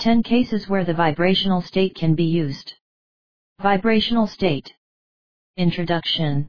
10 0.00 0.22
cases 0.22 0.66
where 0.66 0.86
the 0.86 0.94
vibrational 0.94 1.60
state 1.60 1.94
can 1.94 2.14
be 2.14 2.24
used. 2.24 2.72
Vibrational 3.60 4.26
state. 4.26 4.72
Introduction. 5.58 6.48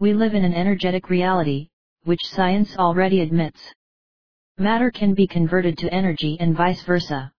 We 0.00 0.12
live 0.12 0.34
in 0.34 0.44
an 0.44 0.52
energetic 0.52 1.08
reality, 1.08 1.68
which 2.04 2.20
science 2.26 2.76
already 2.76 3.22
admits. 3.22 3.58
Matter 4.58 4.90
can 4.90 5.14
be 5.14 5.26
converted 5.26 5.78
to 5.78 5.94
energy 5.94 6.36
and 6.40 6.54
vice 6.54 6.82
versa. 6.82 7.32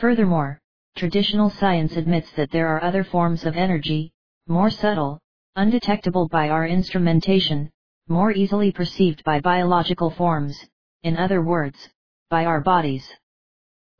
Furthermore, 0.00 0.58
traditional 0.96 1.50
science 1.50 1.98
admits 1.98 2.32
that 2.32 2.50
there 2.50 2.68
are 2.68 2.82
other 2.82 3.04
forms 3.04 3.44
of 3.44 3.54
energy, 3.54 4.12
more 4.46 4.70
subtle, 4.70 5.20
undetectable 5.56 6.26
by 6.26 6.48
our 6.48 6.66
instrumentation, 6.66 7.68
more 8.08 8.32
easily 8.32 8.72
perceived 8.72 9.22
by 9.24 9.40
biological 9.40 10.08
forms, 10.08 10.58
in 11.02 11.18
other 11.18 11.42
words, 11.42 11.90
by 12.30 12.46
our 12.46 12.62
bodies. 12.62 13.12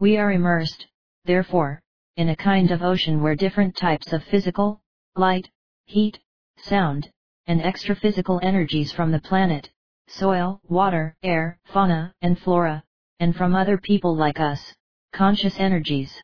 We 0.00 0.16
are 0.16 0.30
immersed, 0.30 0.86
therefore, 1.24 1.80
in 2.16 2.28
a 2.28 2.36
kind 2.36 2.70
of 2.70 2.82
ocean 2.82 3.20
where 3.20 3.34
different 3.34 3.77
types 3.77 4.12
of 4.12 4.23
physical, 4.23 4.80
light, 5.16 5.50
heat, 5.86 6.20
sound, 6.56 7.10
and 7.48 7.60
extra-physical 7.60 8.38
energies 8.45 8.92
from 8.92 9.10
the 9.10 9.20
planet, 9.20 9.68
soil, 10.06 10.60
water, 10.68 11.16
air, 11.24 11.59
fauna, 11.64 12.14
and 12.23 12.38
flora, 12.38 12.84
and 13.18 13.34
from 13.34 13.56
other 13.56 13.76
people 13.76 14.14
like 14.14 14.38
us, 14.38 14.73
conscious 15.12 15.59
energies. 15.59 16.23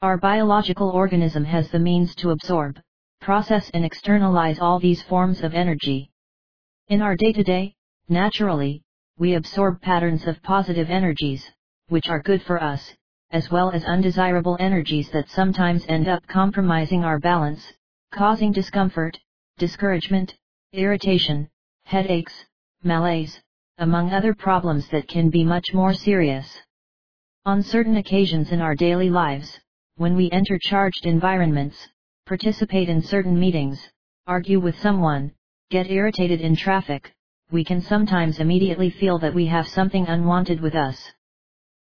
Our 0.00 0.16
biological 0.16 0.90
organism 0.90 1.44
has 1.46 1.70
the 1.70 1.80
means 1.80 2.14
to 2.16 2.30
absorb, 2.30 2.80
process 3.20 3.70
and 3.70 3.84
externalize 3.84 4.60
all 4.60 4.78
these 4.78 5.02
forms 5.02 5.40
of 5.40 5.52
energy. 5.52 6.12
In 6.86 7.02
our 7.02 7.16
day-to-day, 7.16 7.74
naturally, 8.08 8.82
we 9.18 9.34
absorb 9.34 9.80
patterns 9.80 10.28
of 10.28 10.40
positive 10.44 10.90
energies, 10.90 11.50
which 11.88 12.08
are 12.08 12.22
good 12.22 12.42
for 12.42 12.62
us, 12.62 12.92
as 13.30 13.50
well 13.50 13.70
as 13.70 13.84
undesirable 13.84 14.56
energies 14.60 15.10
that 15.10 15.28
sometimes 15.28 15.84
end 15.88 16.08
up 16.08 16.26
compromising 16.26 17.04
our 17.04 17.18
balance, 17.18 17.72
causing 18.12 18.52
discomfort, 18.52 19.18
discouragement, 19.58 20.34
irritation, 20.72 21.48
headaches, 21.84 22.32
malaise, 22.82 23.40
among 23.78 24.12
other 24.12 24.34
problems 24.34 24.88
that 24.88 25.08
can 25.08 25.30
be 25.30 25.44
much 25.44 25.74
more 25.74 25.92
serious. 25.92 26.46
On 27.44 27.62
certain 27.62 27.96
occasions 27.96 28.52
in 28.52 28.60
our 28.60 28.74
daily 28.74 29.10
lives, 29.10 29.60
when 29.96 30.16
we 30.16 30.30
enter 30.30 30.58
charged 30.60 31.06
environments, 31.06 31.88
participate 32.26 32.88
in 32.88 33.02
certain 33.02 33.38
meetings, 33.38 33.80
argue 34.26 34.60
with 34.60 34.78
someone, 34.78 35.32
get 35.70 35.90
irritated 35.90 36.40
in 36.40 36.56
traffic, 36.56 37.12
we 37.50 37.64
can 37.64 37.80
sometimes 37.80 38.38
immediately 38.38 38.90
feel 38.90 39.18
that 39.18 39.34
we 39.34 39.46
have 39.46 39.68
something 39.68 40.06
unwanted 40.06 40.60
with 40.60 40.74
us. 40.74 41.12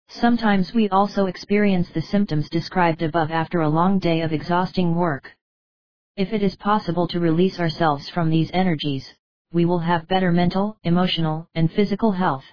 Sometimes 0.09 0.73
we 0.73 0.87
also 0.89 1.25
experience 1.25 1.89
the 1.89 2.01
symptoms 2.01 2.49
described 2.49 3.01
above 3.01 3.29
after 3.29 3.61
a 3.61 3.69
long 3.69 3.99
day 3.99 4.21
of 4.21 4.31
exhausting 4.31 4.95
work. 4.95 5.35
If 6.15 6.31
it 6.33 6.41
is 6.41 6.55
possible 6.55 7.07
to 7.09 7.19
release 7.19 7.59
ourselves 7.59 8.07
from 8.09 8.29
these 8.29 8.49
energies, 8.53 9.13
we 9.51 9.65
will 9.65 9.79
have 9.79 10.07
better 10.07 10.31
mental, 10.31 10.77
emotional, 10.83 11.47
and 11.55 11.71
physical 11.71 12.11
health. 12.11 12.45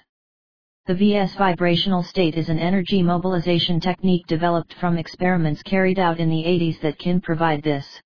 The 0.86 0.94
VS 0.94 1.36
vibrational 1.36 2.02
state 2.02 2.34
is 2.34 2.48
an 2.48 2.58
energy 2.58 3.02
mobilization 3.02 3.80
technique 3.80 4.26
developed 4.26 4.74
from 4.74 4.98
experiments 4.98 5.62
carried 5.62 5.98
out 5.98 6.18
in 6.18 6.28
the 6.28 6.44
80s 6.44 6.80
that 6.80 6.98
can 6.98 7.20
provide 7.20 7.62
this. 7.62 8.02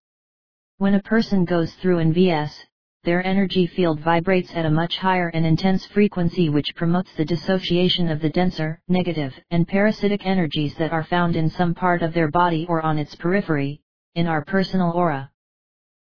When 0.77 0.95
a 0.95 1.03
person 1.03 1.45
goes 1.45 1.73
through 1.75 1.99
an 1.99 2.13
VS, 2.13 2.67
their 3.09 3.25
energy 3.25 3.67
field 3.67 3.99
vibrates 4.01 4.53
at 4.53 4.67
a 4.67 4.71
much 4.71 4.99
higher 4.99 5.29
and 5.29 5.47
intense 5.47 5.87
frequency 5.87 6.51
which 6.51 6.75
promotes 6.77 7.11
the 7.15 7.25
dissociation 7.25 8.11
of 8.11 8.21
the 8.21 8.29
denser, 8.29 8.79
negative, 8.87 9.33
and 9.51 9.67
parasitic 9.67 10.27
energies 10.27 10.75
that 10.75 10.93
are 10.93 11.05
found 11.05 11.35
in 11.35 11.49
some 11.49 11.75
part 11.75 12.03
of 12.03 12.13
their 12.13 12.31
body 12.31 12.67
or 12.69 12.83
on 12.83 12.99
its 12.99 13.15
periphery, 13.15 13.81
in 14.15 14.27
our 14.27 14.45
personal 14.45 14.91
aura. 14.91 15.31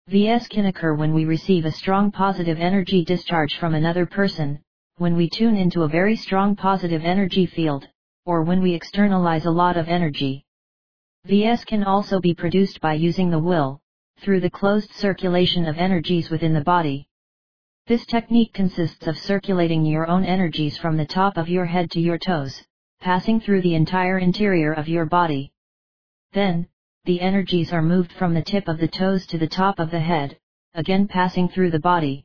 VS 0.09 0.49
can 0.49 0.65
occur 0.65 0.95
when 0.95 1.13
we 1.13 1.27
receive 1.27 1.67
a 1.67 1.71
strong 1.71 2.11
positive 2.11 2.59
energy 2.59 3.05
discharge 3.05 3.55
from 3.57 3.75
another 3.75 4.07
person, 4.07 4.59
when 4.97 5.15
we 5.15 5.29
tune 5.29 5.59
into 5.59 5.83
a 5.83 5.89
very 5.89 6.17
strong 6.17 6.57
positive 6.57 7.05
energy 7.05 7.45
field, 7.45 7.87
or 8.25 8.45
when 8.45 8.63
we 8.63 8.73
externalize 8.73 9.45
a 9.45 9.51
lot 9.51 9.77
of 9.77 9.89
energy. 9.89 10.43
VS 11.27 11.67
can 11.67 11.85
also 11.85 12.19
be 12.19 12.33
produced 12.33 12.81
by 12.81 12.95
using 12.95 13.29
the 13.29 13.39
will, 13.39 13.79
through 14.25 14.41
the 14.41 14.49
closed 14.49 14.91
circulation 14.95 15.67
of 15.67 15.77
energies 15.77 16.31
within 16.31 16.55
the 16.55 16.63
body. 16.63 17.07
This 17.87 18.07
technique 18.07 18.55
consists 18.55 19.07
of 19.07 19.19
circulating 19.19 19.85
your 19.85 20.07
own 20.09 20.25
energies 20.25 20.79
from 20.79 20.97
the 20.97 21.05
top 21.05 21.37
of 21.37 21.51
your 21.51 21.67
head 21.67 21.91
to 21.91 22.01
your 22.01 22.17
toes, 22.17 22.63
passing 23.03 23.39
through 23.39 23.61
the 23.61 23.75
entire 23.75 24.19
interior 24.19 24.73
of 24.73 24.89
your 24.89 25.05
body. 25.05 25.53
Then, 26.33 26.69
the 27.05 27.21
energies 27.21 27.71
are 27.71 27.83
moved 27.83 28.13
from 28.13 28.33
the 28.33 28.41
tip 28.41 28.67
of 28.67 28.79
the 28.79 28.89
toes 28.89 29.27
to 29.27 29.37
the 29.37 29.47
top 29.47 29.79
of 29.79 29.91
the 29.91 30.01
head, 30.01 30.39
again 30.73 31.07
passing 31.07 31.51
through 31.51 31.73
the 31.73 31.79
body. 31.79 32.25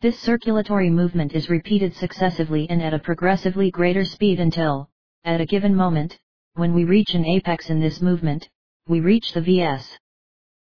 This 0.00 0.18
circulatory 0.18 0.88
movement 0.88 1.34
is 1.34 1.50
repeated 1.50 1.94
successively 1.94 2.66
and 2.70 2.82
at 2.82 2.94
a 2.94 2.98
progressively 2.98 3.70
greater 3.70 4.06
speed 4.06 4.40
until, 4.40 4.88
at 5.24 5.42
a 5.42 5.46
given 5.46 5.76
moment, 5.76 6.18
when 6.54 6.72
we 6.72 6.84
reach 6.84 7.14
an 7.14 7.26
apex 7.26 7.68
in 7.68 7.78
this 7.78 8.00
movement, 8.00 8.48
we 8.88 9.00
reach 9.00 9.34
the 9.34 9.42
VS. 9.42 9.98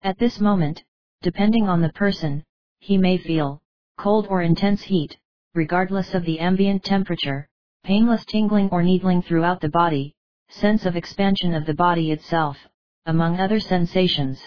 At 0.04 0.18
this 0.18 0.40
moment, 0.40 0.82
depending 1.20 1.68
on 1.68 1.80
the 1.80 1.92
person, 1.92 2.42
he 2.80 2.98
may 2.98 3.18
feel 3.18 3.62
cold 3.98 4.26
or 4.28 4.42
intense 4.42 4.82
heat, 4.82 5.16
regardless 5.54 6.12
of 6.12 6.24
the 6.24 6.40
ambient 6.40 6.82
temperature, 6.82 7.48
painless 7.84 8.24
tingling 8.24 8.68
or 8.70 8.82
needling 8.82 9.22
throughout 9.22 9.60
the 9.60 9.68
body, 9.68 10.12
sense 10.48 10.86
of 10.86 10.96
expansion 10.96 11.54
of 11.54 11.66
the 11.66 11.74
body 11.74 12.10
itself, 12.10 12.58
among 13.06 13.38
other 13.38 13.60
sensations. 13.60 14.42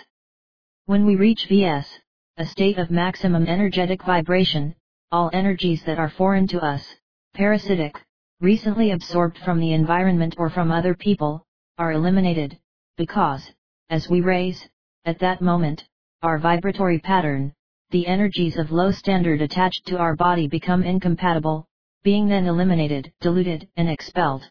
When 0.87 1.05
we 1.05 1.15
reach 1.15 1.47
VS, 1.47 1.99
a 2.35 2.45
state 2.45 2.77
of 2.77 2.91
maximum 2.91 3.47
energetic 3.47 4.03
vibration, 4.03 4.75
all 5.09 5.29
energies 5.31 5.83
that 5.83 5.97
are 5.99 6.09
foreign 6.09 6.47
to 6.47 6.59
us, 6.59 6.85
parasitic, 7.33 7.95
recently 8.41 8.91
absorbed 8.91 9.37
from 9.37 9.61
the 9.61 9.71
environment 9.71 10.35
or 10.37 10.49
from 10.49 10.69
other 10.69 10.95
people, 10.95 11.45
are 11.77 11.93
eliminated, 11.93 12.59
because, 12.97 13.53
as 13.89 14.09
we 14.09 14.19
raise, 14.19 14.67
at 15.05 15.19
that 15.19 15.41
moment, 15.41 15.85
our 16.23 16.39
vibratory 16.39 16.99
pattern, 16.99 17.53
the 17.91 18.07
energies 18.07 18.57
of 18.57 18.71
low 18.71 18.91
standard 18.91 19.41
attached 19.41 19.85
to 19.85 19.97
our 19.97 20.15
body 20.15 20.47
become 20.47 20.83
incompatible, 20.83 21.67
being 22.03 22.27
then 22.27 22.47
eliminated, 22.47 23.11
diluted, 23.21 23.67
and 23.77 23.87
expelled. 23.87 24.49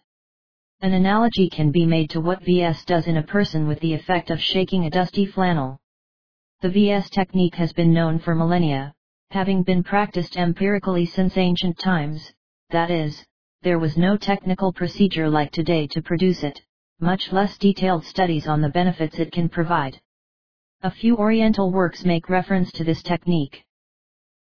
An 0.81 0.93
analogy 0.93 1.48
can 1.48 1.72
be 1.72 1.84
made 1.84 2.10
to 2.10 2.20
what 2.20 2.44
VS 2.44 2.84
does 2.84 3.06
in 3.06 3.16
a 3.16 3.22
person 3.22 3.66
with 3.66 3.81
the 3.81 3.94
effect 3.94 4.31
of 4.31 4.41
shaking 4.41 4.84
a 4.84 4.91
dusty 4.91 5.26
flannel. 5.26 5.78
The 6.60 6.70
VS 6.70 7.10
technique 7.10 7.56
has 7.56 7.72
been 7.72 7.93
known 7.93 8.19
for 8.19 8.34
millennia, 8.34 8.94
having 9.31 9.64
been 9.64 9.82
practiced 9.82 10.37
empirically 10.37 11.06
since 11.06 11.37
ancient 11.37 11.78
times, 11.78 12.32
that 12.70 12.91
is, 12.91 13.25
there 13.62 13.78
was 13.78 13.97
no 13.97 14.16
technical 14.16 14.72
procedure 14.72 15.28
like 15.28 15.50
today 15.50 15.88
to 15.88 16.03
produce 16.03 16.44
it, 16.44 16.60
much 17.00 17.32
less 17.32 17.59
detailed 17.59 18.04
studies 18.04 18.47
on 18.47 18.60
the 18.60 18.69
benefits 18.69 19.19
it 19.19 19.32
can 19.32 19.48
provide. 19.48 20.00
A 20.84 20.91
few 20.91 21.17
Oriental 21.17 21.72
works 21.72 22.05
make 22.05 22.28
reference 22.28 22.71
to 22.72 22.84
this 22.84 23.03
technique. 23.03 23.65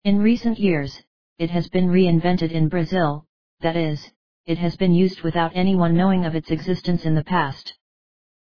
In 0.04 0.20
recent 0.20 0.60
years, 0.60 1.02
it 1.40 1.50
has 1.50 1.70
been 1.70 1.88
reinvented 1.88 2.52
in 2.52 2.68
Brazil, 2.68 3.26
that 3.62 3.78
is, 3.78 4.12
it 4.46 4.58
has 4.58 4.76
been 4.76 4.94
used 4.94 5.22
without 5.22 5.56
anyone 5.56 5.96
knowing 5.96 6.26
of 6.26 6.36
its 6.36 6.52
existence 6.52 7.06
in 7.06 7.16
the 7.16 7.24
past. 7.24 7.74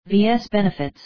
VS 0.06 0.48
Benefits 0.48 1.02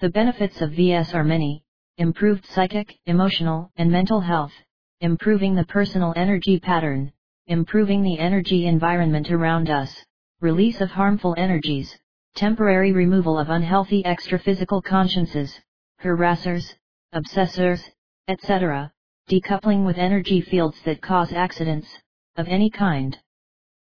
The 0.00 0.08
benefits 0.08 0.62
of 0.62 0.72
VS 0.72 1.12
are 1.12 1.24
many, 1.24 1.62
improved 1.98 2.46
psychic, 2.46 2.98
emotional, 3.04 3.70
and 3.76 3.92
mental 3.92 4.22
health, 4.22 4.54
improving 5.02 5.54
the 5.54 5.66
personal 5.66 6.14
energy 6.16 6.58
pattern, 6.58 7.12
improving 7.48 8.02
the 8.02 8.18
energy 8.18 8.64
environment 8.64 9.30
around 9.30 9.68
us, 9.68 9.94
release 10.40 10.80
of 10.80 10.90
harmful 10.90 11.34
energies, 11.36 11.94
temporary 12.34 12.92
removal 12.92 13.38
of 13.38 13.50
unhealthy 13.50 14.02
extra-physical 14.06 14.80
consciences, 14.80 15.60
harassers, 16.02 16.74
obsessors, 17.14 17.82
etc., 18.28 18.92
decoupling 19.28 19.84
with 19.86 19.98
energy 19.98 20.40
fields 20.40 20.76
that 20.84 21.00
cause 21.00 21.32
accidents, 21.32 21.88
of 22.36 22.48
any 22.48 22.70
kind. 22.70 23.18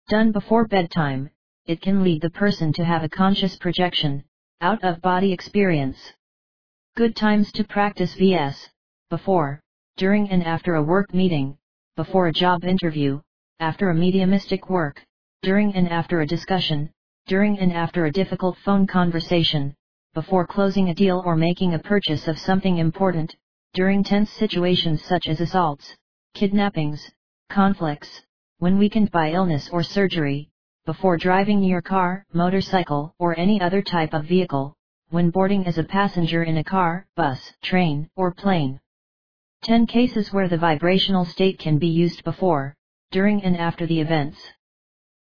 Done 0.09 0.31
before 0.31 0.67
bedtime, 0.67 1.29
it 1.65 1.81
can 1.81 2.03
lead 2.03 2.21
the 2.21 2.29
person 2.29 2.71
to 2.73 2.85
have 2.85 3.03
a 3.03 3.09
conscious 3.09 3.57
projection, 3.57 4.23
out 4.61 4.83
of 4.83 5.01
body 5.01 5.33
experience. 5.33 6.13
Good 6.95 7.15
times 7.15 7.51
to 7.53 7.63
practice 7.63 8.13
VS, 8.13 8.69
before, 9.09 9.59
during 9.97 10.29
and 10.29 10.43
after 10.43 10.75
a 10.75 10.83
work 10.83 11.13
meeting, 11.13 11.57
before 11.95 12.27
a 12.27 12.33
job 12.33 12.63
interview, 12.63 13.19
after 13.59 13.89
a 13.89 13.95
mediumistic 13.95 14.69
work, 14.69 15.03
during 15.41 15.73
and 15.75 15.89
after 15.89 16.21
a 16.21 16.27
discussion, 16.27 16.89
during 17.25 17.59
and 17.59 17.73
after 17.73 18.05
a 18.05 18.11
difficult 18.11 18.57
phone 18.59 18.87
conversation, 18.87 19.75
before 20.17 20.47
closing 20.47 20.89
a 20.89 20.95
deal 20.95 21.21
or 21.27 21.35
making 21.35 21.75
a 21.75 21.85
purchase 21.93 22.27
of 22.27 22.39
something 22.39 22.79
important, 22.79 23.35
during 23.75 24.03
tense 24.03 24.31
situations 24.31 24.99
such 25.03 25.27
as 25.27 25.39
assaults, 25.39 25.95
kidnappings, 26.33 27.11
conflicts, 27.51 28.23
when 28.57 28.79
weakened 28.79 29.11
by 29.11 29.29
illness 29.29 29.69
or 29.71 29.83
surgery, 29.83 30.49
before 30.87 31.17
driving 31.17 31.61
your 31.61 31.83
car, 31.83 32.25
motorcycle, 32.33 33.13
or 33.19 33.37
any 33.37 33.61
other 33.61 33.83
type 33.83 34.11
of 34.15 34.25
vehicle, 34.25 34.73
when 35.11 35.29
boarding 35.29 35.67
as 35.67 35.77
a 35.77 35.83
passenger 35.83 36.41
in 36.41 36.57
a 36.57 36.63
car, 36.63 37.05
bus, 37.15 37.53
train, 37.61 38.09
or 38.15 38.33
plane. 38.33 38.79
10 39.65 39.85
cases 39.85 40.33
where 40.33 40.49
the 40.49 40.57
vibrational 40.57 41.25
state 41.25 41.59
can 41.59 41.77
be 41.77 41.89
used 41.89 42.23
before, 42.23 42.73
during 43.11 43.43
and 43.43 43.55
after 43.55 43.85
the 43.85 44.01
events. 44.01 44.39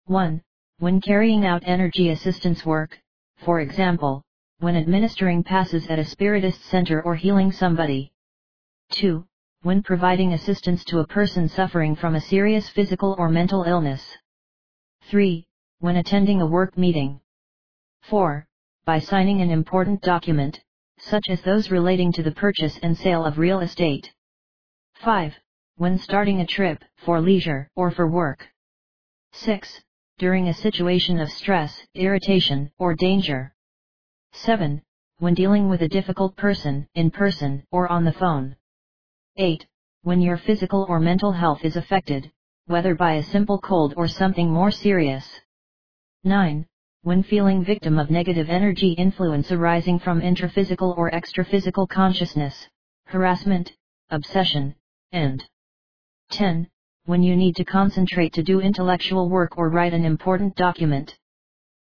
1. 0.05 0.41
When 0.79 1.01
carrying 1.01 1.45
out 1.45 1.63
energy 1.65 2.11
assistance 2.11 2.65
work, 2.65 2.97
for 3.43 3.59
example, 3.59 4.23
when 4.59 4.75
administering 4.75 5.43
passes 5.43 5.85
at 5.87 5.99
a 5.99 6.05
spiritist 6.05 6.63
center 6.65 7.01
or 7.03 7.15
healing 7.15 7.51
somebody. 7.51 8.11
2. 8.91 9.23
When 9.61 9.83
providing 9.83 10.33
assistance 10.33 10.83
to 10.85 10.99
a 10.99 11.07
person 11.07 11.47
suffering 11.47 11.95
from 11.95 12.15
a 12.15 12.21
serious 12.21 12.67
physical 12.69 13.15
or 13.19 13.29
mental 13.29 13.63
illness. 13.63 14.01
3. 15.11 15.45
When 15.79 15.97
attending 15.97 16.41
a 16.41 16.45
work 16.47 16.75
meeting. 16.75 17.21
4. 18.09 18.47
By 18.85 18.97
signing 18.97 19.41
an 19.41 19.51
important 19.51 20.01
document, 20.01 20.59
such 20.97 21.25
as 21.29 21.41
those 21.41 21.69
relating 21.69 22.11
to 22.13 22.23
the 22.23 22.31
purchase 22.31 22.79
and 22.81 22.97
sale 22.97 23.25
of 23.25 23.37
real 23.37 23.59
estate. 23.59 24.11
5. 24.95 25.35
When 25.75 25.99
starting 25.99 26.41
a 26.41 26.47
trip, 26.47 26.83
for 27.05 27.21
leisure, 27.21 27.69
or 27.75 27.91
for 27.91 28.07
work. 28.07 28.47
6. 29.33 29.81
During 30.17 30.47
a 30.47 30.53
situation 30.53 31.19
of 31.19 31.31
stress, 31.31 31.79
irritation, 31.93 32.71
or 32.79 32.95
danger. 32.95 33.53
7. 34.37 34.81
When 35.17 35.33
dealing 35.33 35.67
with 35.67 35.81
a 35.81 35.87
difficult 35.87 36.35
person, 36.35 36.87
in 36.93 37.09
person, 37.09 37.63
or 37.71 37.91
on 37.91 38.05
the 38.05 38.13
phone. 38.13 38.55
8. 39.35 39.65
When 40.03 40.21
your 40.21 40.37
physical 40.37 40.85
or 40.87 40.99
mental 40.99 41.31
health 41.31 41.65
is 41.65 41.75
affected, 41.75 42.31
whether 42.67 42.93
by 42.93 43.13
a 43.13 43.23
simple 43.23 43.59
cold 43.59 43.95
or 43.97 44.07
something 44.07 44.49
more 44.51 44.69
serious. 44.69 45.27
9. 46.23 46.67
When 47.01 47.23
feeling 47.23 47.63
victim 47.63 47.97
of 47.97 48.11
negative 48.11 48.49
energy 48.49 48.91
influence 48.91 49.51
arising 49.51 49.97
from 49.99 50.21
intraphysical 50.21 50.95
or 50.97 51.09
extraphysical 51.09 51.89
consciousness, 51.89 52.69
harassment, 53.05 53.73
obsession, 54.11 54.75
and 55.11 55.43
10. 56.29 56.67
When 57.05 57.23
you 57.23 57.35
need 57.35 57.55
to 57.55 57.65
concentrate 57.65 58.33
to 58.33 58.43
do 58.43 58.59
intellectual 58.59 59.29
work 59.29 59.57
or 59.57 59.69
write 59.69 59.93
an 59.93 60.05
important 60.05 60.55
document. 60.55 61.17